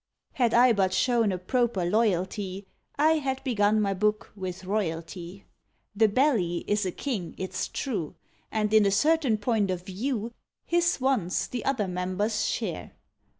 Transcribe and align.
Had 0.33 0.55
I 0.55 0.73
but 0.73 0.95
shown 0.95 1.31
a 1.31 1.37
proper 1.37 1.85
loyalty, 1.85 2.65
I 2.95 3.17
had 3.19 3.43
begun 3.43 3.79
my 3.79 3.93
book 3.93 4.31
with 4.35 4.63
royalty. 4.65 5.45
The 5.95 6.07
Belly 6.07 6.65
is 6.67 6.87
a 6.87 6.91
king, 6.91 7.35
it's 7.37 7.67
true, 7.67 8.15
And 8.51 8.73
in 8.73 8.87
a 8.87 8.89
certain 8.89 9.37
point 9.37 9.69
of 9.69 9.85
view 9.85 10.33
His 10.65 10.99
wants 10.99 11.45
the 11.45 11.63
other 11.65 11.87
members 11.87 12.47
share. 12.47 12.93